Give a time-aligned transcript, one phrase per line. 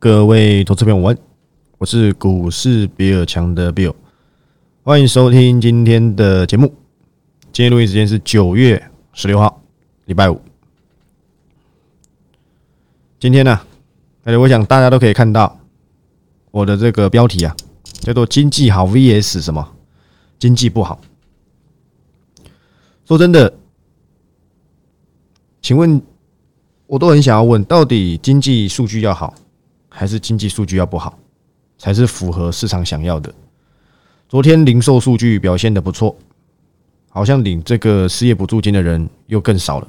[0.00, 1.18] 各位投资朋友们，
[1.76, 3.96] 我是股市比尔强的 Bill，
[4.84, 6.72] 欢迎收听今天的节目。
[7.52, 8.80] 今天录音时间是九月
[9.12, 9.60] 十六号，
[10.04, 10.40] 礼拜五。
[13.18, 13.60] 今天呢，
[14.22, 15.58] 而且，我想大家都可以看到
[16.52, 17.56] 我的这个标题啊，
[17.98, 19.68] 叫做“经济好 VS 什么
[20.38, 21.00] 经济不好”。
[23.04, 23.52] 说真的，
[25.60, 26.00] 请问，
[26.86, 29.34] 我都很想要问，到底经济数据要好？
[29.98, 31.18] 还是经济数据要不好，
[31.76, 33.34] 才是符合市场想要的。
[34.28, 36.16] 昨天零售数据表现的不错，
[37.10, 39.88] 好像领这个失业补助金的人又更少了，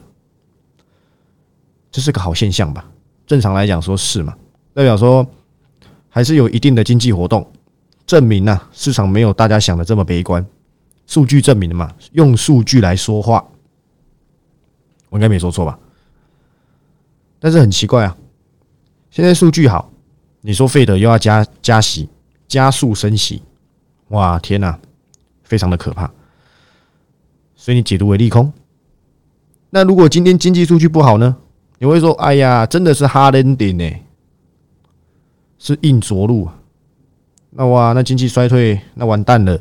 [1.91, 2.90] 这是个好现象吧？
[3.27, 4.36] 正常来讲说是嘛，
[4.73, 5.23] 代表说
[6.09, 7.48] 还是有一定的经济活动，
[8.08, 10.44] 证明呢市场没有大家想的这么悲观。
[11.05, 13.45] 数据证明的嘛，用数据来说话，
[15.09, 15.78] 我应该没说错吧？
[17.39, 18.17] 但是很奇怪啊，
[19.12, 19.91] 现在数据好。
[20.42, 22.08] 你说费德又要加加息，
[22.48, 23.42] 加速升息，
[24.08, 24.80] 哇天哪，
[25.44, 26.09] 非常的可怕。
[27.56, 28.52] 所以你解读为利空。
[29.70, 31.36] 那如果今天经济数据不好呢？
[31.78, 34.00] 你会说，哎呀，真的是 hard ending 呢，
[35.58, 36.50] 是硬着陆。
[37.50, 39.59] 那哇，那经济衰退，那完蛋了。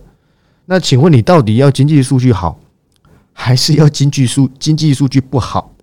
[0.67, 2.61] 那请问你到底要经济数据好，
[3.33, 5.75] 还是要经济数经济数据不好？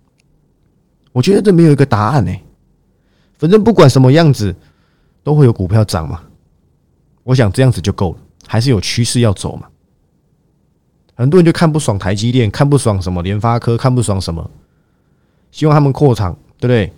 [1.12, 2.34] 我觉得这没有一个答案呢。
[3.38, 4.56] 反正不管什么样子。
[5.26, 6.22] 都会有股票涨嘛？
[7.24, 9.66] 我想这样子就够了，还是有趋势要走嘛？
[11.16, 14.48] 很多人就看不爽台积电，看不爽什么联发科，看不爽什么，
[15.50, 16.92] 希望他们扩厂，对不对？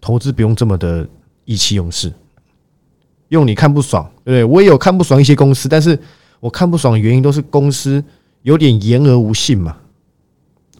[0.00, 1.06] 投资不用这么的
[1.44, 2.10] 意气用事，
[3.28, 4.44] 用你看不爽，对不对？
[4.44, 6.00] 我也有看不爽一些公司，但是
[6.40, 8.02] 我看不爽的原因都是公司
[8.40, 9.76] 有点言而无信嘛。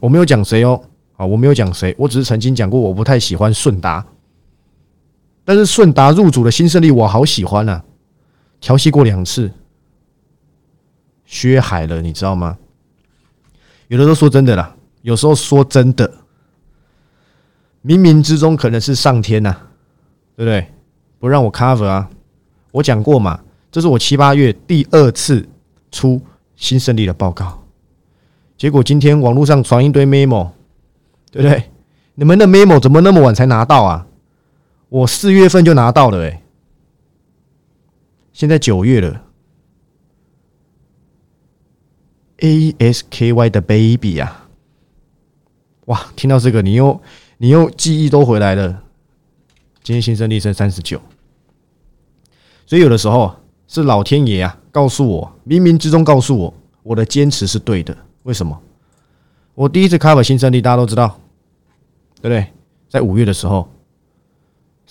[0.01, 0.83] 我没有讲谁哦，
[1.17, 4.03] 啊，我没有讲谁，我只是曾经讲过，我不太喜欢顺达。
[5.51, 7.83] 但是顺达入主的新胜利，我好喜欢啊！
[8.61, 9.51] 调戏过两次，
[11.25, 12.57] 薛海了，你知道吗？
[13.89, 16.09] 有的时候说真的啦，有时候说真的，
[17.85, 19.57] 冥冥之中可能是上天呐，
[20.37, 20.69] 对不对？
[21.19, 22.09] 不让我 cover 啊！
[22.71, 23.41] 我讲过嘛，
[23.73, 25.49] 这是我七八月第二次
[25.91, 26.23] 出
[26.55, 27.61] 新胜利的报告，
[28.57, 30.51] 结果今天网络上传一堆 memo，
[31.33, 31.65] 对不对？
[32.15, 34.07] 你们的 memo 怎么那么晚才拿到啊？
[34.91, 36.43] 我四月份就拿到了，哎，
[38.33, 39.25] 现在九月了。
[42.39, 44.49] A S K Y 的 baby 啊，
[45.85, 46.07] 哇！
[46.17, 47.01] 听到这个，你又
[47.39, 48.83] 你又记忆都回来了。
[49.83, 51.01] 今天新生力升三十九，
[52.67, 53.37] 所以有的时候
[53.69, 57.97] 是老天爷啊，告诉我，冥冥之中告诉我，我的坚持是对的。
[58.25, 58.61] 为什么？
[59.55, 61.21] 我第一次 cover 新生力，大家都知道，
[62.21, 62.47] 对不对？
[62.89, 63.71] 在五月的时候。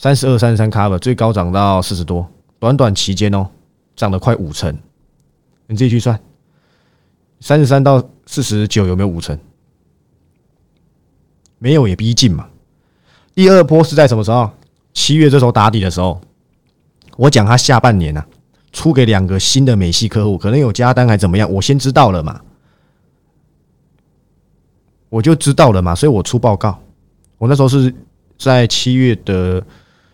[0.02, 2.26] 三十二、三十三 cover 最高涨到四十多，
[2.58, 3.46] 短短期间哦，
[3.98, 4.74] 涨了快五成。
[5.68, 6.18] 你自己去算，
[7.42, 9.38] 三十三到四十九有没有五成？
[11.58, 12.48] 没有也逼近嘛。
[13.36, 14.50] 第二波是在什么时候？
[14.94, 16.22] 七月这时候打底的时候，
[17.18, 18.24] 我讲他下半年呢，
[18.72, 22.40] 出给两个新的美系客户，可能有加单还怎么样，我先知道了嘛，
[25.10, 26.82] 我就知道了嘛，所以我出报告。
[27.38, 27.94] 我那时候是
[28.38, 29.62] 在七月的。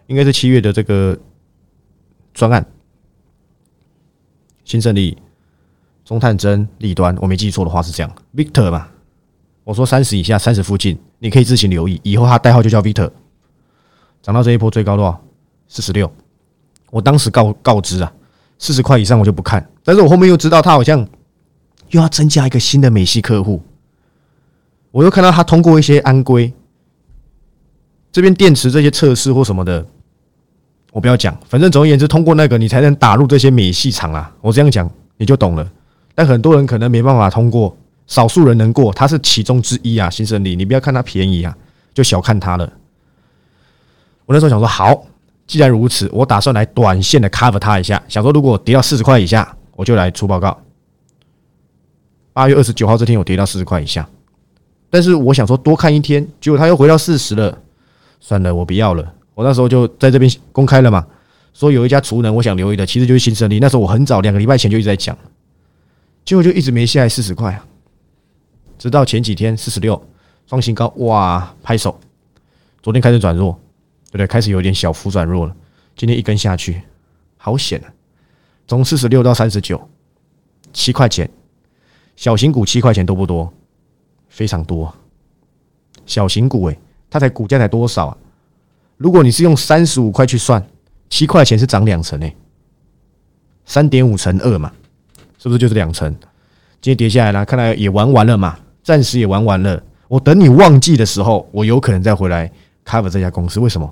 [0.08, 1.18] 应该是七月的这个
[2.34, 2.66] 专案，
[4.64, 5.18] 新胜利、
[6.04, 8.88] 中探针、利端，我没记错的话是这样，Victor 嘛，
[9.64, 13.10] 我说三十以下、三十附近，你可以自行留意，以后他代号就叫 Victor。
[14.22, 15.24] 涨到这一波最高多少？
[15.68, 16.12] 四十六。
[16.92, 18.14] 我当时告告知啊，
[18.60, 21.00] 四十块以上我就不看，但是我后面又知道他好像
[21.90, 23.62] 又要增加一个新的美系客户，
[24.92, 26.54] 我又看到他通过一些安规，
[28.12, 29.86] 这边电池这些测试或什么的。
[30.96, 34.34] 我不要讲，反正总而言之，通过那个你才能打入这些美系厂啊。
[34.40, 35.70] 我这样讲你就懂了。
[36.16, 37.76] 但很多人可能没办法通过，
[38.08, 40.10] 少数人能过，他是其中之一啊。
[40.10, 41.54] 新胜利，你不要看它便宜啊，
[41.94, 42.72] 就小看它了。
[44.26, 45.04] 我那时候想说，好，
[45.46, 48.02] 既然如此，我打算来短线的 cover 它一下。
[48.08, 50.58] 想说，如果跌到四十块以下，我就来出报告。
[52.32, 54.08] 八月二十九号这天，我跌到四十块以下，
[54.90, 57.58] 但是我想说多看一天，结果它又回到四十了。
[58.22, 59.15] 算了，我不要了。
[59.36, 61.06] 我那时候就在这边公开了嘛，
[61.54, 63.60] 说有一家厨能，我想留意的，其实就是新胜利。
[63.60, 65.16] 那时候我很早两个礼拜前就一直在讲，
[66.24, 67.68] 结果就一直没下来四十块啊，
[68.80, 70.02] 直到前几天四十六
[70.48, 72.00] 双新高，哇，拍手！
[72.82, 73.52] 昨天开始转弱，
[74.06, 74.26] 对不对？
[74.26, 75.56] 开始有点小幅转弱了。
[75.96, 76.82] 今天一根下去，
[77.38, 77.92] 好险啊！
[78.68, 79.90] 从四十六到三十九，
[80.72, 81.30] 七块钱，
[82.16, 83.52] 小型股七块钱多不多？
[84.30, 84.94] 非常多，
[86.06, 86.78] 小型股诶，
[87.10, 88.18] 它才股价才多少啊？
[88.98, 90.66] 如果你是用三十五块去算，
[91.10, 92.36] 七块钱是涨两成诶，
[93.66, 94.72] 三点五乘二嘛，
[95.38, 96.10] 是不是就是两成？
[96.82, 99.82] 今天跌下来了，看来也玩完了嘛，暂时也玩完了。
[100.08, 102.52] 我等你旺季的时候，我有可能再回来
[102.86, 103.60] cover 这家公司。
[103.60, 103.92] 为什么？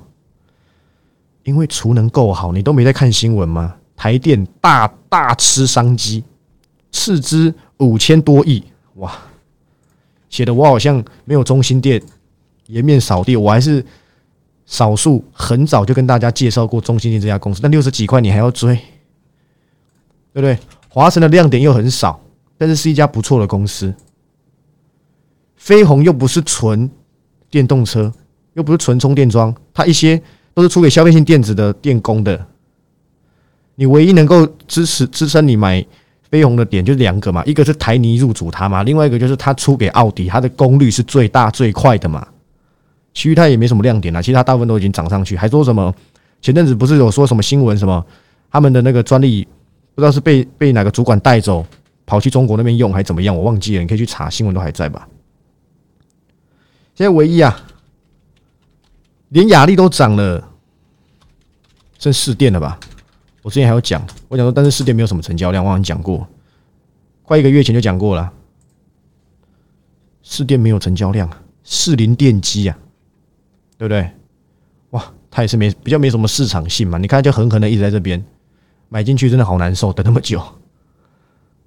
[1.44, 3.76] 因为储能够好，你都没在看新闻吗？
[3.96, 6.24] 台电大大吃商机，
[6.92, 8.64] 斥资五千多亿，
[8.96, 9.12] 哇！
[10.30, 12.02] 写的我好像没有中心店
[12.68, 13.86] 颜面扫地，我还是
[14.66, 17.62] 少数很早就跟大家介绍过中心店这家公司。
[17.62, 18.76] 但六十几块你还要追，
[20.34, 20.58] 对不对？
[20.90, 22.20] 华晨的亮点又很少，
[22.58, 23.94] 但是是一家不错的公司。
[25.56, 26.90] 飞鸿又不是纯
[27.50, 28.12] 电动车，
[28.54, 30.22] 又不是纯充电桩，它一些
[30.54, 32.46] 都是出给消费性电子的电工的。
[33.76, 35.84] 你唯一能够支持支撑你买
[36.30, 42.28] 飞鸿的点就是两个嘛，一个是台泥入主它嘛，另外一个就是它出给奥迪，它的功率是最大最快的嘛。
[43.14, 45.94] 其余它也没什么亮点啊，其实它大部分都已经涨上去，还说什么
[46.42, 48.06] 前阵子不是有说什么新闻什么
[48.52, 49.48] 他们的那个专利
[49.96, 51.66] 不知道是被被哪个主管带走
[52.06, 55.08] 跑去中国那边用还怎么样，我忘记了，你可以去查新闻都还在吧。
[56.96, 57.66] 现在唯一啊，
[59.30, 60.48] 连雅力都涨了，
[61.98, 62.80] 剩四电了吧？
[63.42, 66.28] 我之前还有讲，我讲说，但是四电没有什么成交量，我好像讲过，
[67.24, 68.32] 快一个月前就讲过了。
[70.22, 71.30] 四电没有成交量，
[71.64, 72.78] 四零电机啊，
[73.78, 74.10] 对不对？
[74.92, 76.98] 哇，它也是没比较没什么市场性嘛。
[76.98, 78.24] 你看，就狠狠的一直在这边
[78.90, 80.40] 买进去，真的好难受，等那么久，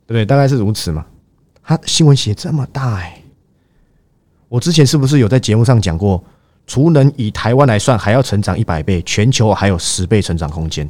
[0.07, 0.25] 对不对？
[0.25, 1.05] 大概是如此嘛。
[1.63, 3.21] 它新闻写这么大哎，
[4.49, 6.23] 我之前是不是有在节目上讲过，
[6.67, 10.89] 除能以台湾来算，还要成长一百倍，全球还有十倍成长空间。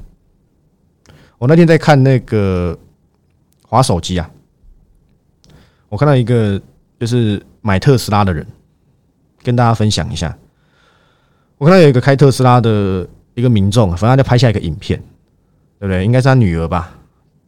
[1.39, 2.79] 我那天在看那个
[3.67, 4.31] 滑手机啊，
[5.89, 6.61] 我看到一个
[7.01, 8.47] 就是买特斯拉的人，
[9.43, 10.37] 跟大家分享一下。
[11.59, 14.99] 我看到有一个开特斯拉的一个民众，反正他就拍下一个影片，
[15.79, 16.05] 对不对？
[16.05, 16.99] 应该是他女儿吧？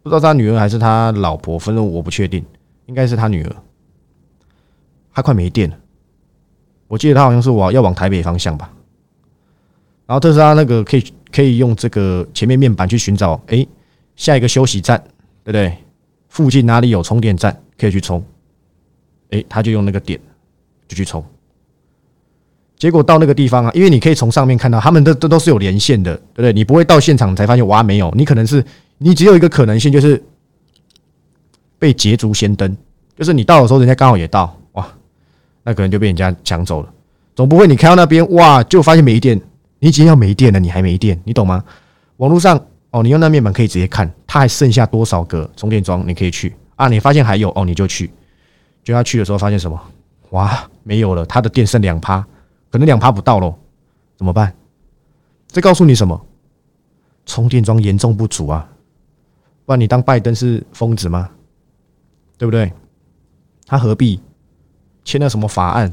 [0.02, 2.44] 不知道他女儿还是他老婆，反正我不确定，
[2.86, 3.56] 应该是他女儿。
[5.12, 5.76] 他快没电了，
[6.86, 8.70] 我记得他好像是往要往台北方向吧。
[10.06, 13.66] 然后特斯拉那个可以可以用这个前面面板去寻找，哎。
[14.16, 15.00] 下一个休息站，
[15.44, 15.72] 对不对？
[16.28, 18.20] 附近哪里有充电站可以去充？
[19.30, 20.18] 诶，他就用那个点
[20.88, 21.24] 就去充。
[22.78, 26.52] 结果到那个地方啊，因为你可以从上面看到，他们都都都是有连线的，对不对？
[26.52, 28.64] 你不会到现场才发现哇没有，你可能是
[28.98, 30.22] 你只有一个可能性，就是
[31.78, 32.76] 被捷足先登，
[33.16, 34.86] 就是你到的时候人家刚好也到，哇，
[35.64, 36.88] 那可能就被人家抢走了。
[37.34, 39.40] 总不会你开到那边哇就发现没电，
[39.78, 41.62] 你已经要没电了，你还没电，你懂吗？
[42.16, 42.60] 网络上。
[42.90, 46.88] 哦，你用那面板可以直接看，它还剩下多少个充电桩，你可以去啊。
[46.88, 48.10] 你发现还有哦，你就去。
[48.82, 49.78] 就要去的时候发现什么？
[50.30, 52.26] 哇，没有了，它的电剩两趴，
[52.70, 53.54] 可能两趴不到喽，
[54.16, 54.54] 怎么办？
[55.48, 56.20] 这告诉你什么？
[57.24, 58.68] 充电桩严重不足啊！
[59.64, 61.30] 不然你当拜登是疯子吗？
[62.36, 62.72] 对不对？
[63.66, 64.20] 他何必
[65.04, 65.92] 签了什么法案？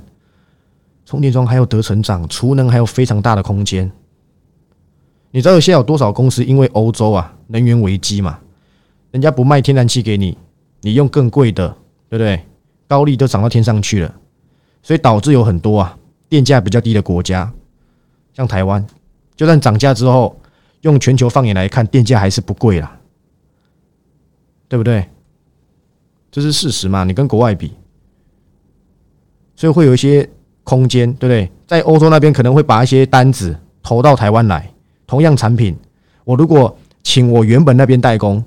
[1.06, 3.92] 充电桩还有得成长，储能还有非常大的空间。
[5.31, 8.39] 你知道现在有多少公司因为欧洲啊能源危机嘛，
[9.12, 10.38] 人家不卖天然气给你，
[10.81, 11.68] 你用更贵的，
[12.10, 12.45] 对不对？
[12.88, 14.16] 高利都涨到天上去了，
[14.81, 15.98] 所以导致有很多啊
[16.30, 17.51] 电价比较低的国家，
[18.33, 18.86] 像台湾，
[19.36, 20.39] 就算涨价之后，
[20.81, 23.00] 用全球放眼来看，电价还是不贵啦，
[24.68, 25.07] 对不对？
[26.31, 27.04] 这是事实嘛？
[27.04, 27.71] 你跟国外比，
[29.56, 30.30] 所以会有一些
[30.64, 31.50] 空间，对不对？
[31.66, 34.69] 在欧洲那边可能会把一些单子投到台湾来。
[35.07, 35.78] 同样产品，
[36.23, 38.44] 我如果请我原本那边代工，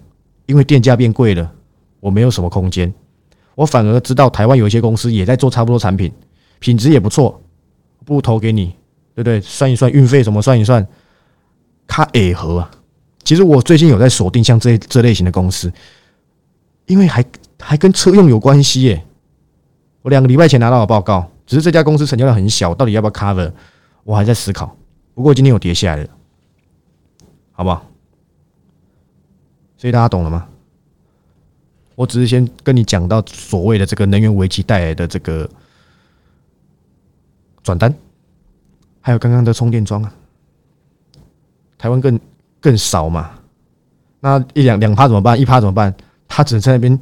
[0.47, 1.51] 因为电价变贵了，
[2.01, 2.93] 我没有什么空间。
[3.55, 6.13] 我反而知道台湾有一些公司也在做差不多产品，
[6.59, 7.41] 品质也不错，
[8.17, 8.67] 不投给你，
[9.15, 9.41] 对不对？
[9.41, 10.87] 算一算运费什么，算一算，
[11.87, 12.71] 卡也合啊。
[13.23, 15.71] 其实我最近有在锁定像这这类型的公司，
[16.87, 17.25] 因为还
[17.61, 19.05] 还跟车用有关系耶。
[20.03, 23.53] 我两个礼拜前拿到的报告，只是这家公司成交量很小，到底要不要 cover？
[24.05, 24.75] 我还在思考。
[25.15, 26.09] 不过今天有跌下来了。
[27.53, 27.85] 好不好？
[29.77, 30.49] 所以大家懂了吗？
[31.95, 35.51] 我只是先跟你讲到所谓的这个能源危机带来的这个
[37.63, 37.95] 转单，
[39.01, 40.13] 还有刚刚的充电桩啊，
[41.77, 42.19] 台湾更
[42.61, 43.31] 更少嘛？
[44.21, 45.39] 那一两两趴怎么办？
[45.39, 45.95] 一趴怎么办？
[46.27, 46.99] 他只能在那边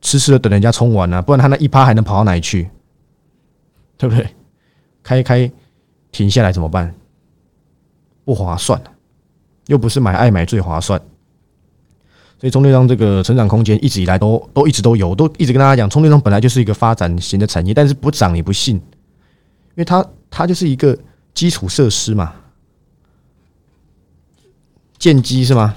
[0.00, 2.68] 痴痴的等人家充完啊，不然他那一趴还能跑到哪里去？
[3.98, 4.26] 对不对？
[5.02, 5.50] 开一开
[6.12, 6.94] 停下来怎么办？
[8.24, 8.80] 不划算
[9.66, 11.00] 又不是买爱买最划算，
[12.38, 18.80] 所以充电桩这个成长空间一直以来都都一直都有，都一直跟大家讲，充电桩本来就是一个发展型的产业，但是不涨你不信，
[19.70, 20.98] 因为它它就是一个
[21.34, 22.34] 基础设施嘛，
[24.98, 25.76] 建机是吗？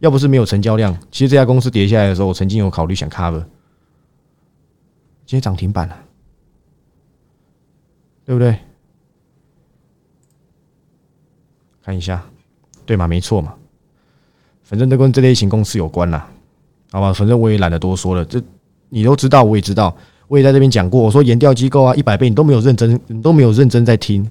[0.00, 3.40] 要不是没有成交量，其实这家公司跌下来的时候，我曾经有考虑想 cover。
[5.26, 5.98] 今天涨停板了，
[8.26, 8.58] 对不对？
[11.82, 12.22] 看一下，
[12.84, 13.08] 对吗？
[13.08, 13.54] 没错嘛，
[14.62, 16.30] 反正都跟这类型公司有关啦，
[16.90, 17.12] 好吧？
[17.14, 18.42] 反正我也懒得多说了，这
[18.90, 19.96] 你都知道，我也知道，
[20.28, 21.02] 我也在这边讲过。
[21.02, 24.30] 我说研调机构啊，一百倍你都没有认真，你都没有认真在听，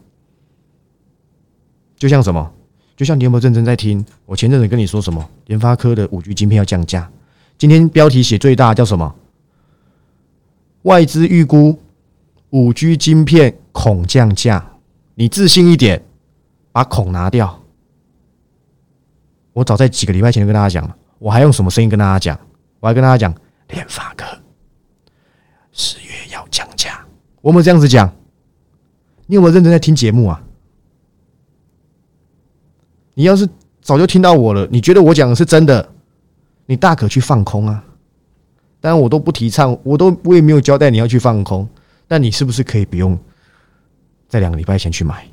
[1.98, 2.52] 就像什么？
[2.96, 4.06] 就像你有没有认真在听？
[4.26, 5.28] 我前阵子跟你说什么？
[5.48, 7.10] 联发科的五 G 晶片要降价。
[7.58, 9.16] 今天标题写最大叫什么？
[10.84, 11.80] 外资预估
[12.52, 14.64] 五 G 晶片恐降价。
[15.16, 16.04] 你自信一点，
[16.72, 17.62] 把恐拿掉。
[19.54, 22.40] 我早在几个礼拜前就跟大家讲了，我还用什么声音跟大家讲？
[22.80, 23.34] 我还跟大家讲，
[23.70, 24.26] 联发科
[25.72, 27.04] 十月要降价。
[27.44, 28.10] 我有没有这样子讲？
[29.28, 30.42] 你有没有认真在听节目啊？
[33.16, 33.48] 你要是
[33.82, 35.90] 早就听到我了，你觉得我讲的是真的，
[36.66, 37.84] 你大可去放空啊。
[38.80, 41.68] 当然我都不提倡，我都我也没有交代你要去放空。
[42.08, 43.18] 但你是不是可以不用
[44.30, 45.28] 在两个礼拜前去买？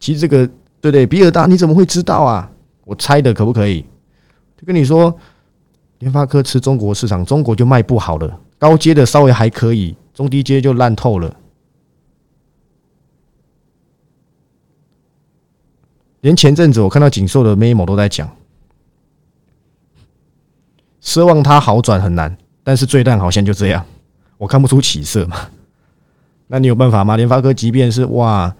[0.00, 0.48] 其实这个
[0.80, 1.06] 对对？
[1.06, 2.50] 比尔大你怎么会知道啊？
[2.84, 3.82] 我猜的可不可以？
[4.56, 5.14] 就跟你说，
[5.98, 8.40] 联发科吃中国市场，中国就卖不好了。
[8.58, 11.34] 高阶的稍微还可以，中低阶就烂透了。
[16.22, 18.28] 连前阵子我看到锦绣的 memo 都在讲，
[21.00, 23.84] 奢望它好转很难，但是最淡好像就这样，
[24.38, 25.36] 我看不出起色嘛。
[26.48, 27.16] 那你有办法吗？
[27.16, 28.52] 联发科即便是哇，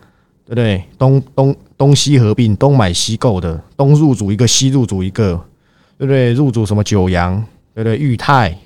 [0.45, 0.85] 对不对？
[0.99, 5.33] 东东东西合并，东买西购的，东入主一个，西入主一个，
[5.99, 6.33] 对不对？
[6.35, 7.41] 入主什么九阳，
[7.75, 7.97] 对不对？
[7.97, 8.57] 裕泰，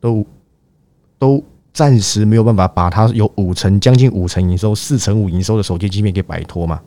[0.00, 0.26] 都
[1.18, 1.44] 都。
[1.72, 6.80] 暂时没有办法把它有五成将近五成营收、四成五营收的手机芯片给摆脱嘛？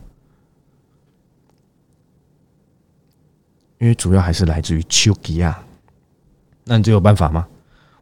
[3.78, 5.58] 因为主要还是来自于丘吉亚。
[6.64, 7.46] 那你这有办法吗？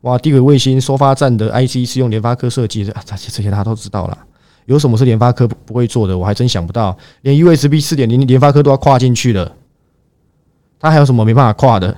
[0.00, 4.26] 哇，地轨卫星收发站的 IC 是用联发科设计的，这些这些他都知道了。
[4.64, 6.18] 有什么是联发科不会做的？
[6.18, 6.98] 我还真想不到。
[7.22, 9.56] 连 USB 四点零联发科都要跨进去了，
[10.80, 11.96] 他还有什么没办法跨的？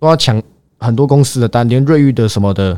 [0.00, 0.42] 都要抢。
[0.80, 2.76] 很多公司的单，连瑞昱的什么的，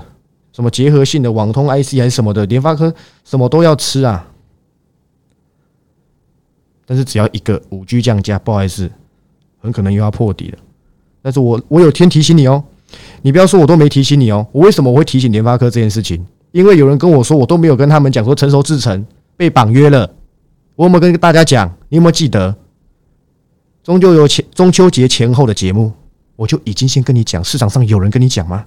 [0.53, 2.93] 什么结合性的网通 IC 还是什么的，联发科
[3.25, 4.29] 什么都要吃啊。
[6.85, 8.91] 但是只要一个五 G 降价，不好意思，
[9.61, 10.59] 很可能又要破底了。
[11.23, 12.63] 但是我我有天提醒你哦，
[13.23, 14.45] 你不要说我都没提醒你哦。
[14.51, 16.23] 我为什么我会提醒联发科这件事情？
[16.51, 19.07] 因为有人跟我说，我都没有跟他们讲说成熟制成
[19.37, 20.13] 被绑约了。
[20.75, 21.73] 我有没有跟大家讲？
[21.89, 22.55] 你有没有记得？
[23.85, 25.93] 终究有前中秋节前后的节目。
[26.37, 28.65] 我就已经先跟你讲，市场上有人跟你讲吗？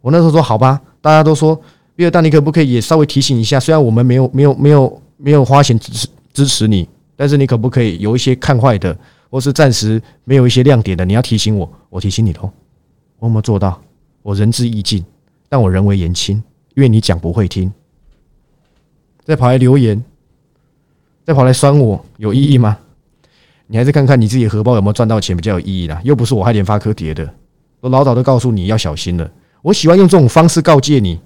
[0.00, 1.60] 我那时候说好吧，大家都说，
[1.94, 3.60] 比尔大，你可不可以也稍微提醒一下？
[3.60, 8.96] 虽然我们没有没有没有没有花钱支持支持你，但是你可不可以有一些看坏的，
[9.28, 12.50] 或是暂时没有一些亮点的，你要提醒我，我提醒你喽。
[13.18, 13.78] 我有没有做到？
[14.22, 15.04] 我仁至义尽，
[15.48, 16.42] 但我人为言轻，
[16.74, 17.70] 因为你讲不会听，
[19.24, 20.02] 再跑来留言，
[21.26, 22.78] 再跑来酸我，有意义吗？
[23.72, 27.32] 你还是看看你自己荷包有没有赚到钱比较有意义啦，又不是我害联发科跌的，
[27.78, 29.30] 我老早都告诉你要小心了。
[29.62, 31.20] 我喜欢用这种方式告诫你，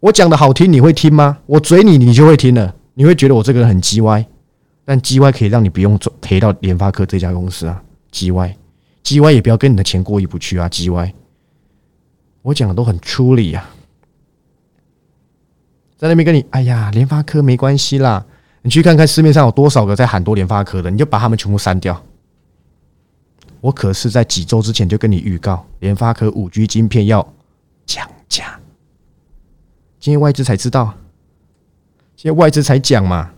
[0.00, 1.36] 我讲的好听你会听吗？
[1.44, 4.24] 我嘴你你就会听了，你会觉得我这个人很鸡歪，
[4.86, 8.56] 但鸡歪可以让你不用赔到联发科这家公司啊，鸡歪，
[9.02, 11.12] 鸡歪也不要跟你的钱过意不去啊，鸡歪。
[12.40, 13.68] 我讲的都很粗理呀，
[15.98, 18.24] 在那边跟你，哎呀，联发科没关系啦。
[18.66, 22.02] 你去看看市面上有多少个在喊多联发科的，你就把他们全部删掉。
[23.60, 27.24] 我可是在几周之前就跟你预告，联发科五 G 晶片要
[27.86, 28.58] 降价。
[30.00, 30.92] 今天外资才知道，
[32.16, 33.30] 现在外资才讲嘛。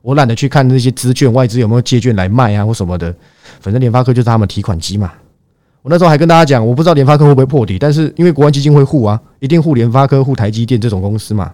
[0.00, 3.14] 我懒得去看那些资券，外资有没有借券来卖啊或什么的。
[3.60, 5.12] 反正联发科就是他们提款机嘛。
[5.82, 11.52] 我那时候还跟大家讲，我不知道联发科会不会破底，但是因为国安基金会护啊，一定护联发科、护台积电这种公司嘛。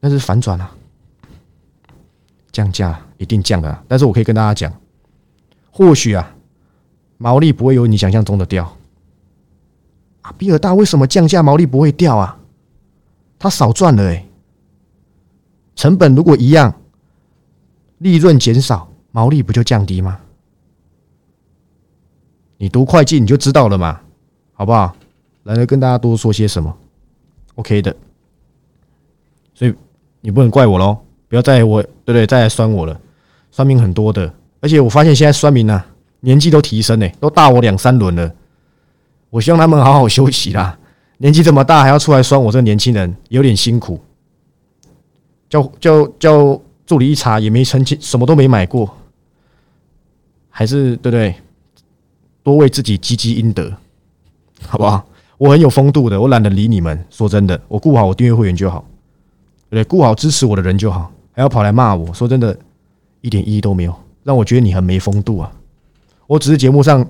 [0.00, 0.70] 但是反转了。
[2.52, 4.72] 降价一定降的，但是我可以跟大家讲，
[5.70, 6.36] 或许啊，
[7.16, 8.76] 毛利不会有你想象中的掉。
[10.20, 12.38] 啊，比尔大为什么降价毛利不会掉啊？
[13.38, 14.24] 他少赚了哎，
[15.74, 16.72] 成本如果一样，
[17.98, 20.20] 利润减少，毛利不就降低吗？
[22.58, 24.00] 你读会计你就知道了嘛，
[24.52, 24.94] 好不好？
[25.44, 26.78] 懒得跟大家多说些什么
[27.56, 27.96] ？OK 的，
[29.54, 29.74] 所以
[30.20, 30.96] 你不能怪我喽。
[31.32, 32.26] 不要再我对不对？
[32.26, 33.00] 再来酸我了，
[33.50, 35.82] 酸民很多的，而且我发现现在酸民呢，
[36.20, 38.30] 年纪都提升呢，都大我两三轮了。
[39.30, 40.78] 我希望他们好好休息啦，
[41.16, 43.98] 年纪这么大还要出来酸我，这个年轻人有点辛苦。
[45.48, 48.94] 叫叫叫助理一查也没澄清，什么都没买过，
[50.50, 51.34] 还是对不对？
[52.42, 53.72] 多为自己积积阴德，
[54.66, 55.02] 好不好？
[55.38, 57.02] 我很有风度的，我懒得理你们。
[57.08, 58.84] 说真的，我顾好我订阅会员就好，
[59.70, 62.56] 对，顾好支持我的人就好，还要跑来骂我说真的，
[63.20, 65.52] 一点意义都没有，让我觉得你很没风度啊！
[66.26, 67.04] 我只是节目上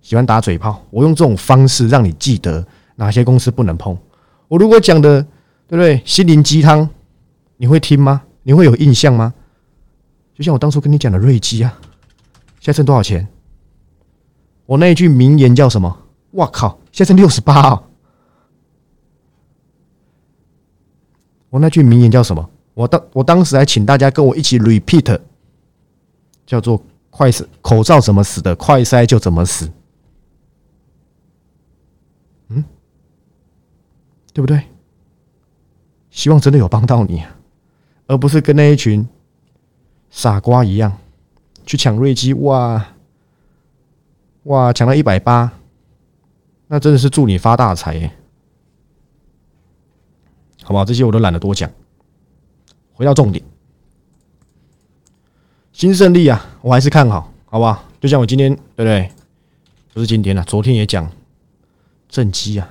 [0.00, 3.96] 喜欢打嘴炮，我用这种方式让你记得哪些公司不能碰。
[4.48, 5.20] 我如果讲的
[5.68, 6.00] 对不对？
[6.04, 6.88] 心灵鸡汤。
[7.58, 8.22] 你会听吗？
[8.42, 9.32] 你会有印象吗？
[10.34, 11.74] 就像我当初跟你讲的瑞基啊，
[12.60, 13.26] 现在剩多少钱？
[14.66, 16.02] 我那一句名言叫什么？
[16.32, 16.78] 哇靠！
[16.92, 17.82] 现在剩六十八哦。
[21.48, 22.50] 我那句名言叫什么？
[22.76, 25.18] 我当我当时还请大家跟我一起 repeat，
[26.44, 26.78] 叫做
[27.08, 29.70] “快死口罩怎么死的，快塞就怎么死”。
[32.48, 32.62] 嗯，
[34.34, 34.62] 对不对？
[36.10, 37.24] 希望真的有帮到你。
[38.08, 39.08] 而不是跟那一群
[40.10, 40.98] 傻瓜一样
[41.64, 42.86] 去抢瑞基，哇
[44.42, 45.50] 哇抢到一百八，
[46.66, 48.12] 那真的是祝你发大财耶！
[50.62, 50.84] 好不好？
[50.84, 51.70] 这些我都懒得多讲。
[52.96, 53.44] 回到重点，
[55.70, 57.84] 新胜利啊，我还是看好，好不好？
[58.00, 59.10] 就像我今天对不对？
[59.92, 61.10] 不是今天了，昨天也讲
[62.08, 62.66] 正机啊，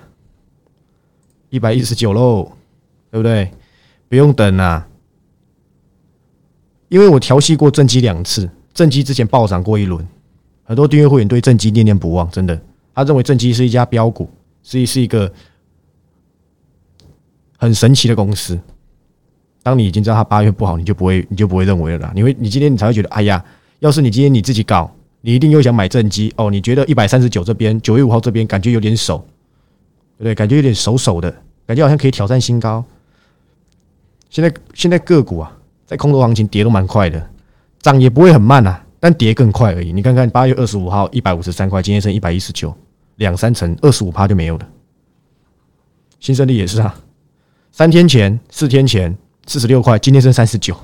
[1.49, 2.51] 一百一十九喽，
[3.11, 3.51] 对不对？
[4.09, 4.87] 不用等啊。
[6.89, 10.03] 因为我调戏过正机两次，正机之前暴涨过一轮，
[10.63, 12.59] 很多订阅会员对正机念念不忘，真的，
[12.95, 14.27] 他认为正机是一家标股，
[14.63, 15.31] 是是一个
[17.57, 18.59] 很神奇的公司。
[19.65, 22.11] 当你已经知道它八月不好，你就不会，你就不会认为了啦。
[22.13, 23.43] 你会，你今天你才会觉得，哎呀，
[23.79, 26.51] 要是你今天你自己搞，你一定又想买正机哦。
[26.51, 29.17] 你觉得一百三十九这边，九月五号这边感觉有点手，
[30.17, 30.35] 对不对？
[30.35, 31.33] 感觉有点手手的
[31.65, 32.85] 感觉，好像可以挑战新高。
[34.29, 35.51] 现在现在个股啊。
[35.87, 37.29] 在空头行情跌都蛮快的，
[37.79, 39.93] 涨也不会很慢啊，但跌更快而已。
[39.93, 42.75] 你看看八月二十五号一百五十三块，今天剩一百一十九，
[43.17, 44.67] 两三成，二十五趴就没有了。
[46.19, 46.99] 新胜利也是啊，
[47.71, 50.75] 三天前、四天前四十六块，今天剩三十九。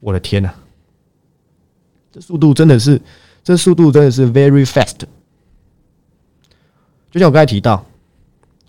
[0.00, 0.52] 我的天呐，
[2.10, 3.00] 这速度真的是，
[3.42, 5.00] 这速度真的是 very fast。
[7.10, 7.84] 就像我刚才提到，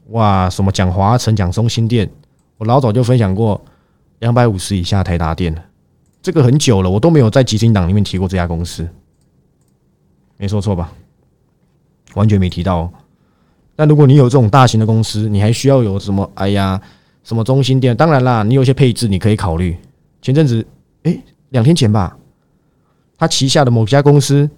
[0.10, 2.10] 哇，什么讲华城、讲中心店，
[2.58, 3.63] 我老早就分享过。
[4.19, 5.62] 两百五十以下台达店了
[6.21, 8.88] 这个很久了，我都没有在集星档里面提过这家公司，
[10.38, 10.93] 没说错吧？
[12.13, 12.89] 完全没提到。
[13.75, 16.32] 但如果你有这种大型的公司，你还需要有什么？
[16.36, 16.82] 哎呀，
[17.24, 17.96] 什么中心店？
[17.96, 19.78] 当然啦，你有些配置你可以考虑。
[20.22, 20.66] 前阵子，
[21.04, 21.18] 哎，
[21.50, 22.18] 两天前吧，
[23.18, 24.50] 他旗下的某家公司，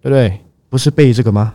[0.00, 0.40] 对不对？
[0.68, 1.54] 不是被这个吗？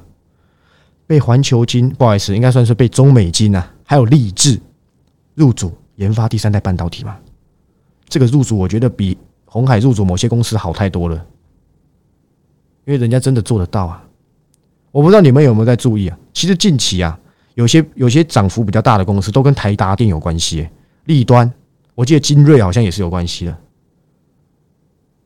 [1.05, 4.59] 被环球金，不好意思，应该算是被中美金啊，还有立志
[5.35, 7.17] 入主研发第三代半导体嘛。
[8.07, 11.15] 这个入主我觉得比红海入主某些公司好太多了，
[12.85, 14.03] 因为人家真的做得到啊！
[14.91, 16.17] 我不知道你们有没有在注意啊？
[16.33, 17.19] 其实近期啊，
[17.53, 20.67] 有些有些涨幅比较大的公司都跟台达电有关系。
[21.05, 21.51] 立端，
[21.95, 23.57] 我记得金瑞好像也是有关系的，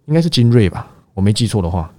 [0.05, 0.87] 应该是金瑞吧？
[1.13, 1.93] 我没记错的话，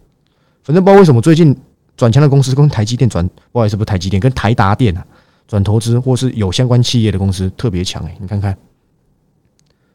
[0.63, 1.57] 反正不知道为什么最近
[1.97, 5.07] 转强的公司跟台积电转，不好意思，不是台积电，跟台达电啊
[5.47, 8.57] 转投资或是有相关企业的公司特别强哎，你看看。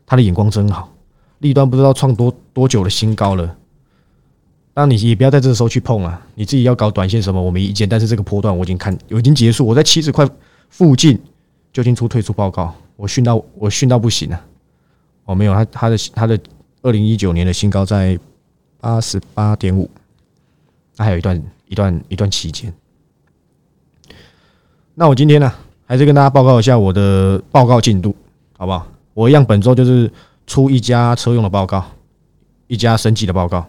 [0.06, 0.94] 他的眼光真好，
[1.40, 3.58] 利端不知道创多多久的新高了。
[4.74, 6.26] 当你也不要在这个时候去碰啊！
[6.34, 7.88] 你自己要搞短线什么，我没意见。
[7.88, 9.66] 但是这个波段我已经看，我已经结束。
[9.66, 10.26] 我在七十块
[10.70, 11.20] 附近
[11.74, 14.42] 就听出退出报告，我训到我训到不行了。
[15.26, 16.40] 哦，没有，他他的他的
[16.84, 18.18] 二零一九年的新高在
[18.80, 19.90] 八十八点五，
[20.96, 22.74] 那还有一段一段一段期间。
[24.96, 25.54] 那我今天呢，
[25.86, 28.16] 还是跟大家报告一下我的报告进度，
[28.58, 28.88] 好不好？
[29.14, 30.10] 我一样，本周就是
[30.48, 31.84] 出一家车用的报告，
[32.68, 33.66] 一家升级的报告。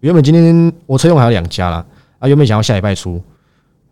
[0.00, 1.86] 原本今天我车用还有两家了
[2.18, 3.22] 啊，原本想要下礼拜出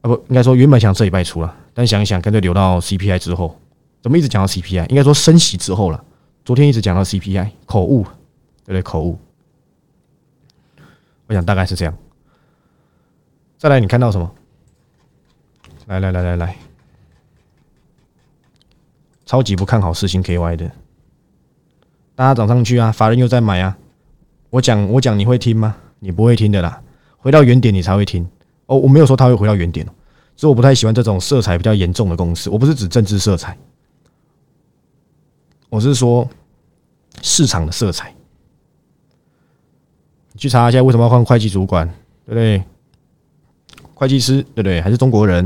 [0.01, 3.59] 啊，不应该说原本想这礼拜出了，但想一想，干脆留到 CPI 之后。
[4.01, 4.89] 怎么一直讲到 CPI？
[4.89, 6.03] 应该说升息之后了。
[6.45, 8.05] 昨天一直讲到 CPI，口误，
[8.65, 8.83] 对不对？
[8.83, 9.19] 口误。
[11.27, 11.93] 我想大概是这样。
[13.59, 14.33] 再来，你看到什么？
[15.87, 16.57] 来来来来来。
[19.27, 20.71] 超级不看好四星 KY 的，
[22.15, 23.77] 大家涨上去啊，法人又在买啊。
[24.51, 25.77] 我讲我讲你会听吗？
[25.99, 26.81] 你不会听的啦。
[27.17, 28.27] 回到原点你才会听
[28.67, 28.77] 哦。
[28.79, 29.87] 我没有说他会回到原点，
[30.37, 32.49] 所以我不太喜欢这种色彩比较严重的公司。
[32.49, 33.57] 我不是指政治色彩，
[35.69, 36.29] 我是说
[37.23, 38.15] 市场的色彩。
[40.33, 41.87] 你去查一下为什么要换会计主管，
[42.25, 42.63] 对不对？
[43.95, 44.81] 会计师，对不对？
[44.81, 45.45] 还是中国人，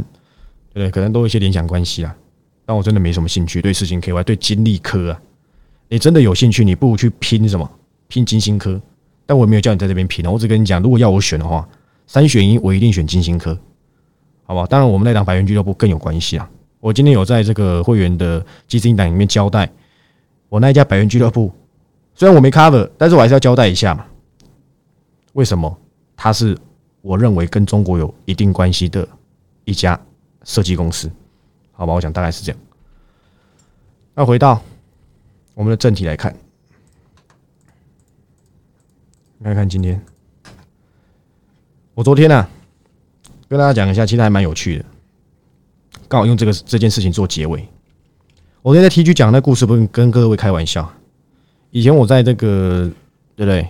[0.73, 0.91] 对不对？
[0.91, 2.15] 可能都有一些联想关系啊。
[2.67, 5.23] 但我真的没什么兴趣对事情 KY 对金利科啊，
[5.89, 7.69] 你真的有兴趣，你不如去拼什么？
[8.09, 8.79] 拼金星科。
[9.27, 11.69] 但我没有叫你在这边拼，我只跟你讲，如果要我选的话，
[12.07, 13.57] 三选一，我一定选金星科，
[14.45, 14.67] 好不好？
[14.67, 16.49] 当然，我们那档百元俱乐部更有关系啊。
[16.81, 19.71] 我今天有在这个会员的基金档里面交代，
[20.49, 21.53] 我那一家百元俱乐部，
[22.15, 24.05] 虽然我没 cover，但是我还是要交代一下嘛。
[25.35, 25.79] 为什么？
[26.17, 26.59] 它是
[27.01, 29.07] 我认为跟中国有一定关系的
[29.65, 29.99] 一家
[30.45, 31.11] 设计公司，
[31.73, 31.93] 好吧？
[31.95, 32.61] 我讲大概是这样。
[34.15, 34.61] 那回到
[35.55, 36.35] 我们的正题来看，
[39.43, 40.01] 看看今天，
[41.95, 42.49] 我昨天呢
[43.49, 44.85] 跟大家讲一下，其实还蛮有趣的。
[46.07, 47.67] 刚好用这个这件事情做结尾。
[48.63, 50.89] 我昨天在 T G 讲那故事，不是跟各位开玩笑。
[51.71, 52.89] 以前我在这个，
[53.35, 53.67] 对不对？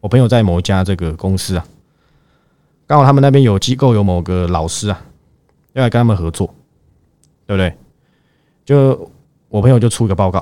[0.00, 1.64] 我朋友在某一家这个公司啊，
[2.86, 5.00] 刚好他们那边有机构有某个老师啊，
[5.74, 6.52] 要来跟他们合作，
[7.46, 7.72] 对不对？
[8.64, 9.08] 就
[9.48, 10.40] 我朋友就出一个报告，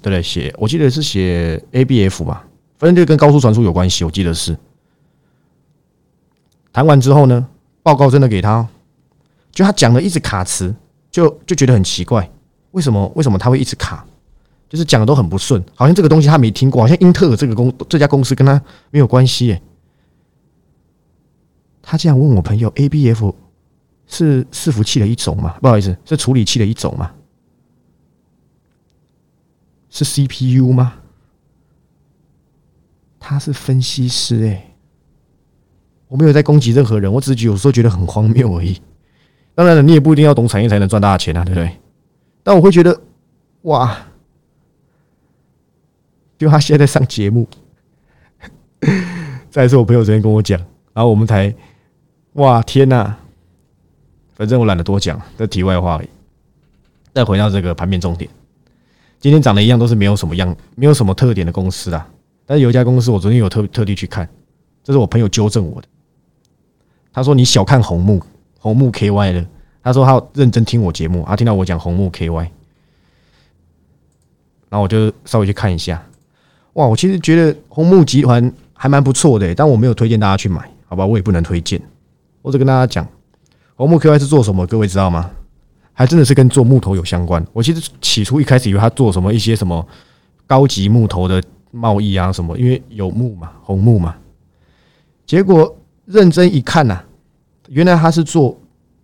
[0.00, 0.22] 对不对？
[0.22, 2.46] 写我记得是写 A B F 吧，
[2.82, 4.58] 反正就跟高速传输有关系，我记得是。
[6.72, 7.46] 谈完之后呢，
[7.80, 8.68] 报告真的给他。
[9.52, 10.74] 就他讲的一直卡词，
[11.08, 12.28] 就就觉得很奇怪，
[12.72, 14.04] 为什么为什么他会一直卡？
[14.68, 19.46] 就是讲的都很不顺，好像这个东西他没听过，好像英特尔这个公这家公司跟他没有关系。
[19.46, 19.62] 耶。
[21.80, 23.32] 他这样问我朋友，A B F
[24.08, 25.54] 是伺服器的一种吗？
[25.62, 27.12] 不好意思，是处理器的一种吗？
[29.88, 30.94] 是 C P U 吗？
[33.22, 34.74] 他是分析师哎，
[36.08, 38.78] 我没有在攻击任何人，我只是有时候觉得很荒谬而已。
[39.54, 41.70] 当然了，你也不一定要懂产业才能赚大钱啊，对不对？
[42.42, 43.00] 但我会觉得，
[43.62, 43.96] 哇，
[46.36, 47.46] 就他现在上节目，
[49.48, 50.58] 再是我朋友昨天跟我讲，
[50.92, 51.54] 然后我们才，
[52.32, 53.16] 哇，天哪！
[54.34, 56.08] 反正我懒得多讲，这题外话而已。
[57.14, 58.28] 再回到这个盘面重点，
[59.20, 62.08] 今天涨的一样都是没有什么样、没有什么特点的公司啦。
[62.52, 64.28] 但是有一家公司，我昨天有特特地去看，
[64.84, 65.88] 这是我朋友纠正我的，
[67.10, 68.20] 他说你小看红木。
[68.58, 69.46] 红木 KY 的，
[69.82, 72.46] 他说他认真听我节目，他听到我讲红木 KY，
[74.68, 76.04] 然后我就稍微去看一下，
[76.74, 81.80] 哇，我其实觉得红木集团还蛮不错的，但我没有推荐大家去买，好吧，我也不能推荐。
[82.42, 83.08] 我只跟大家讲，
[83.76, 85.30] 红木 KY 是做什么，各位知道吗？
[85.94, 87.42] 还真的是跟做木头有相关。
[87.54, 89.88] 我其实起初一开始以为他做什么一些什么
[90.46, 94.16] 高级木头的贸易啊什么，因为有木嘛，红木嘛，
[95.26, 97.02] 结果认真一看呐。
[97.68, 98.56] 原来他是做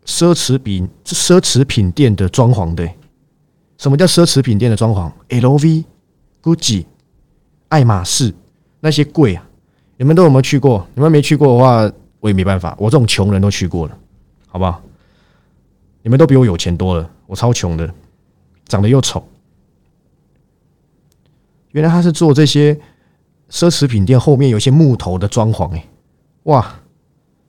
[0.05, 2.89] 奢侈品、奢侈品店的装潢的。
[3.79, 5.85] 什么叫奢侈品店的装潢？LV、
[6.43, 6.85] GUCCI、
[7.69, 8.35] 爱马仕
[8.81, 9.49] 那些贵啊！
[9.97, 10.87] 你们都有没有去过？
[10.95, 12.77] 你们没去过的话，我也没办法。
[12.79, 13.99] 我这种穷人都去过了，
[14.49, 14.83] 好不好？
[16.03, 17.89] 你们都比我有钱多了，我超穷的，
[18.67, 19.27] 长得又丑。
[21.73, 22.75] 原来他是做这些
[23.51, 25.85] 奢侈品店后面有些木头的装潢，哎，
[26.45, 26.75] 哇！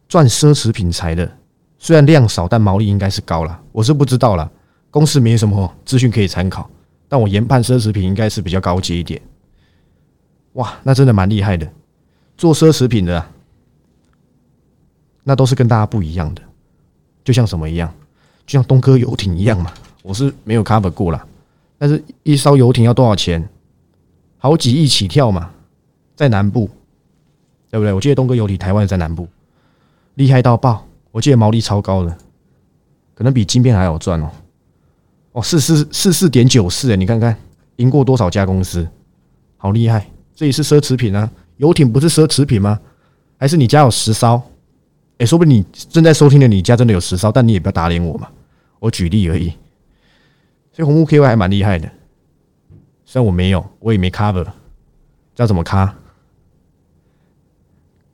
[0.08, 1.32] 赚奢侈品财的，
[1.77, 3.62] 虽然量少，但毛利应该是高了。
[3.71, 4.51] 我是不知道了，
[4.89, 6.67] 公司没什么资讯可以参考，
[7.08, 9.21] 但我研判奢侈品应该是比较高阶一点。
[10.53, 11.71] 哇，那真的蛮厉害的，
[12.36, 13.23] 做奢侈品的，
[15.23, 16.41] 那都是跟大家不一样的。
[17.23, 17.93] 就像什么一样，
[18.47, 19.71] 就像东哥游艇一样嘛。
[20.01, 21.23] 我是没有 cover 过了，
[21.77, 23.47] 但是一艘游艇要多少钱？
[24.39, 25.52] 好几亿起跳嘛，
[26.15, 26.67] 在南部，
[27.69, 27.93] 对不对？
[27.93, 29.28] 我记得东哥游艇台湾在南部。
[30.15, 30.86] 厉害到爆！
[31.12, 32.17] 我记得毛利超高的，
[33.13, 34.32] 可能比金片还好赚哦。
[35.34, 37.38] 哦，四四四四点九四哎，你看看
[37.75, 38.88] 赢过多少家公司，
[39.58, 40.10] 好厉害！
[40.34, 42.80] 这也是奢侈品啊，游艇不是奢侈品吗？
[43.38, 44.41] 还是你家有十艘？
[45.19, 48.30] 哎，说不定你正在收听的你家真的有十艘，但你也不要打脸我嘛。
[48.80, 49.49] 我举例而已。
[50.71, 51.89] 所以红木 KY 还蛮厉害的，
[53.12, 54.45] 虽然我没有，我也没 cover，
[55.34, 55.89] 叫怎么 cover？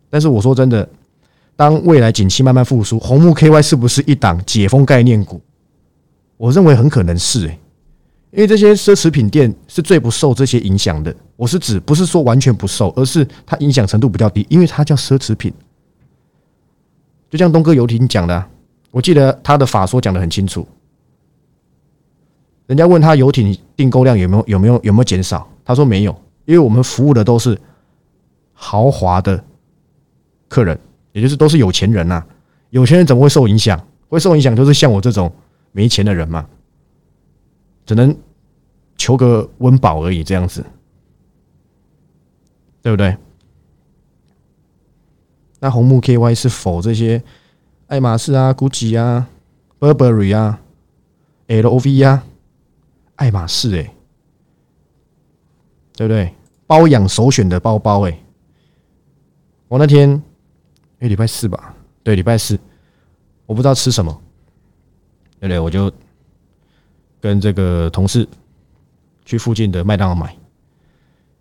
[0.09, 0.87] 但是我说真的。
[1.57, 5.41] 当未来景气慢慢复苏，红木 KY 是不是一档解封概念股？
[6.37, 7.59] 我认为很可能是诶，
[8.31, 11.13] 因为这些奢侈品店是最不受这些影响的。
[11.35, 15.53] 我是指不是说完全不受，而是它影响程度比较低，因为它叫奢侈品。
[17.29, 18.45] 就像东哥游艇讲的，
[18.91, 20.65] 我记得他的法说讲的很清楚。
[22.67, 26.11] 人家问他游艇订购量有没有有没有有没有减少，他说没有，
[26.45, 27.59] 因为我们服务的都是
[28.53, 29.43] 豪华的
[30.47, 30.79] 客人。
[31.13, 32.21] 也就是都是有钱人呐，
[32.71, 33.81] 有钱人怎么会受影响？
[34.09, 35.31] 会受影响就是像我这种
[35.71, 36.45] 没钱的人嘛，
[37.85, 38.13] 只能
[38.97, 40.65] 求个温饱而已，这样子，
[42.81, 43.15] 对不对？
[45.61, 47.23] 那红木 KY 是否这些
[47.87, 49.29] 爱马仕啊、GUCCI 啊、
[49.79, 50.59] Burberry 啊、
[51.47, 52.25] LV 啊、
[53.15, 53.75] 爱马仕？
[53.75, 53.93] 哎，
[55.95, 56.33] 对不对？
[56.67, 58.19] 包养首选的包包，哎，
[59.67, 60.21] 我那天，
[60.99, 62.59] 哎，礼拜四吧，对，礼拜四，
[63.45, 64.21] 我不知道吃什么，
[65.39, 65.59] 对不对？
[65.59, 65.91] 我就
[67.21, 68.27] 跟这个同事
[69.25, 70.35] 去附近的麦当劳买，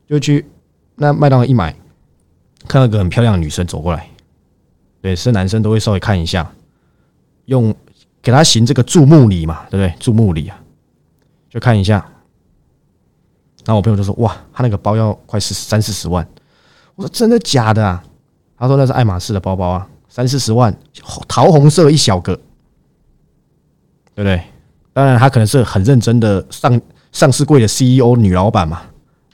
[0.06, 0.46] 就去
[0.94, 1.74] 那麦当劳一买，
[2.68, 4.08] 看到个很漂亮的女生走过来，
[5.00, 6.52] 对，是男生都会稍微看一下，
[7.46, 7.74] 用
[8.22, 9.98] 给她行这个注目礼嘛，对不对？
[9.98, 10.62] 注目礼啊，
[11.54, 12.04] 就看一下。
[13.64, 16.26] 然后我朋友就说：“哇，他那个包要快四三四十万。”
[16.96, 18.04] 我说：“真的假的啊？”
[18.58, 20.76] 他说：“那是爱马仕的包包啊，三四十万，
[21.28, 22.34] 桃红色一小个，
[24.14, 24.42] 对不对？
[24.92, 26.80] 当然，他可能是很认真的上
[27.12, 28.82] 上市柜的 CEO 女老板嘛。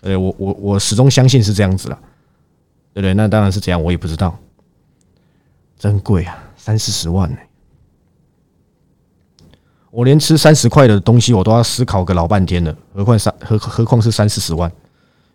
[0.03, 1.99] 呃，我我我始终相信是这样子了，
[2.95, 3.15] 对不对？
[3.15, 4.39] 那当然是这样，我也不知道，
[5.79, 7.37] 真贵啊，三四十万呢。”
[9.91, 14.71] 我连吃三十块的东西，我都要思考个老半天了，何况三何何况是三四十万，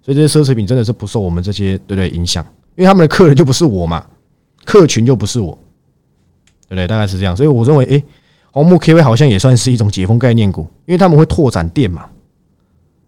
[0.02, 2.46] 所以这些奢侈品真的是不受我们这些对不对影响？
[2.76, 4.06] 因为他们的客人就不是我嘛，
[4.64, 5.58] 客群就不是我，
[6.68, 6.88] 对不对？
[6.88, 8.04] 大概是这样，所以我认为，哎，
[8.52, 12.06] 红木 KV 好像也算是一种解封概念股，因为他们会拓展店嘛，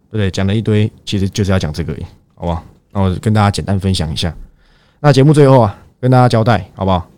[0.10, 0.30] 对不对？
[0.32, 1.94] 讲了一堆，其实就是要讲这个，
[2.36, 2.64] 好不好？
[2.92, 4.36] 那我跟大家简单分享一下。
[5.00, 7.10] 那节目最后啊，跟大家交代，好不好？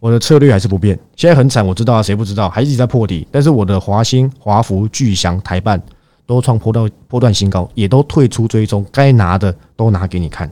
[0.00, 2.48] 我的策略还是不变，现在很惨，我知道啊，谁不知道？
[2.48, 5.80] 还一直在破底，但是我的华兴、华福、巨翔、台办
[6.24, 10.50] 都创破到破断新高，也都退出追踪，该拿的都拿给你看。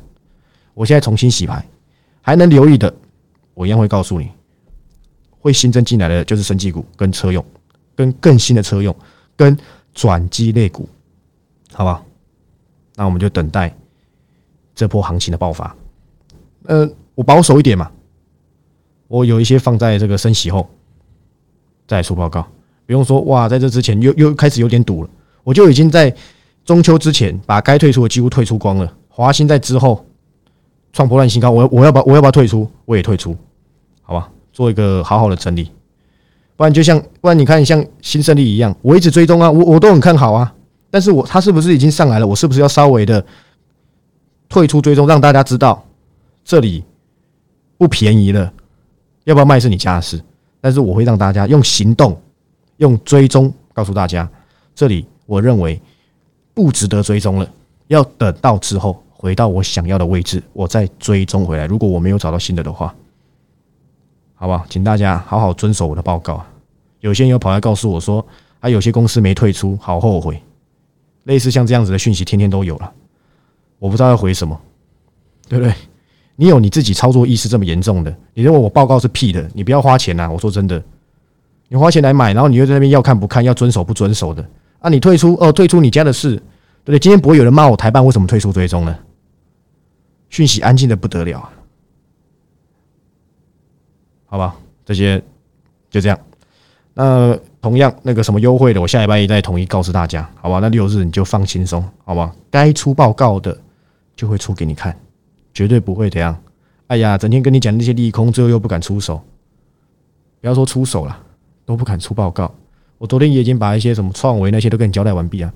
[0.75, 1.67] 我现在重新洗牌，
[2.21, 2.95] 还能留意的，
[3.55, 4.31] 我一样会告诉你。
[5.41, 7.43] 会新增进来的就是生技股、跟车用、
[7.97, 8.95] 跟更新的车用、
[9.35, 9.57] 跟
[9.95, 10.87] 转机类股，
[11.73, 12.05] 好不好？
[12.97, 13.75] 那我们就等待
[14.75, 15.75] 这波行情的爆发。
[16.67, 17.91] 呃，我保守一点嘛。
[19.09, 20.69] 我有一些放在这个升息后
[21.87, 22.47] 再出报告，
[22.87, 25.11] 不用说哇，在这之前又又开始有点堵了，
[25.43, 26.15] 我就已经在
[26.65, 28.93] 中秋之前把该退出的几乎退出光了。
[29.09, 30.05] 华兴在之后
[30.93, 32.71] 创破烂新高，我我要把我要不要退出？
[32.85, 33.35] 我也退出，
[34.03, 35.71] 好吧，做一个好好的整理，
[36.57, 40.55] 不然就像不然你看像新胜利一样，我一直追踪啊，我我都很看好啊，
[40.91, 42.27] 但是我他是不是已经上来了？
[42.27, 43.25] 我是不是要稍微的
[44.49, 45.85] 退出追踪，让大家知道
[46.45, 46.85] 这里
[47.77, 48.53] 不便宜了？
[49.29, 50.19] 要不要卖是你家的事，
[50.59, 52.19] 但是我会让大家用行动、
[52.79, 54.27] 用追踪告诉大家，
[54.75, 55.79] 这里我认为
[56.55, 57.47] 不值得追踪了，
[57.89, 61.67] 要等到之后回到我想要的位置，我再追踪回来。
[61.67, 62.95] 如果我没有找到新的的话，
[64.35, 64.65] 好不好？
[64.71, 66.43] 请大家好好遵守我的报告。
[67.01, 68.27] 有些人又跑来告诉我说，
[68.61, 70.43] 啊，有些公司没退出，好后悔。
[71.25, 72.91] 类似像这样子的讯息，天天都有了，
[73.79, 74.59] 我不知道要回什么，
[75.51, 75.75] 对不对？
[76.41, 78.17] 你有你自己操作意识这么严重的？
[78.33, 79.51] 你认为我报告是屁的？
[79.55, 80.31] 你不要花钱呐！
[80.31, 80.81] 我说真的，
[81.67, 84.49] 你花钱来买，然后你又在那边要看不看，要遵守不遵守的
[84.79, 84.89] 啊？
[84.89, 86.37] 你退出哦，退出你家的事，
[86.85, 86.99] 对不对？
[87.01, 88.97] 今天不会有人骂我台办为什么退出追踪呢？
[90.29, 91.51] 讯息安静的不得了，
[94.27, 94.55] 好吧？
[94.87, 95.21] 这些
[95.91, 96.17] 就这样。
[96.95, 100.61] 那同样那个什么优惠的，我下礼拜一再统一告诉大家，好吧？
[100.61, 102.33] 那六日你就放轻松，好吧？
[102.49, 103.61] 该出报告的
[104.15, 104.97] 就会出给你看。
[105.59, 106.41] 绝对不会这样。
[106.87, 109.21] 哎呀，整天跟你讲那些利空，最后又不敢出手。
[110.41, 111.19] 不要说出手了，
[111.67, 112.55] 都不敢出报告。
[112.97, 115.53] 我昨天也已经把一些什么创维那些都跟你交代完毕啊，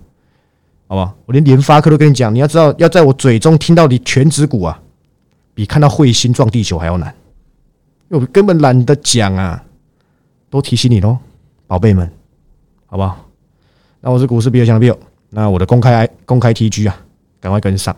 [0.89, 1.15] 好吧？
[1.25, 4.83] 我连联发科都跟你讲，你要知道，要在我嘴中听到你全指股啊，
[5.55, 7.15] 比看到彗星撞地球还要难。
[8.09, 9.65] 我根本懒得讲啊，
[10.51, 11.17] 都提醒你喽，
[11.69, 12.11] 宝贝们，
[12.87, 13.25] 好不好？
[14.01, 14.99] 那我是股市比尔强的 Bill，
[15.31, 17.01] 那我的公开公开 TG 啊，
[17.41, 17.97] 赶快跟上。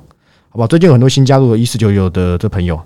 [0.55, 2.81] 好吧，最近有很多新加入的一四九九的这朋友，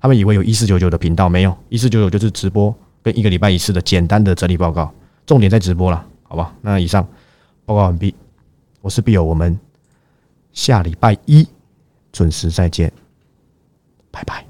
[0.00, 4.92] 他们以为有一四九九的频道，没有一四九九就是直播跟一个礼拜一次的简单的整理报告，
[5.24, 6.52] 重点在直播了，好吧？
[6.60, 7.06] 那以上
[7.64, 8.12] 报告完毕，
[8.80, 9.56] 我是 Bill，我们
[10.52, 11.46] 下礼拜一
[12.10, 12.92] 准时再见。
[14.10, 14.44] 拜拜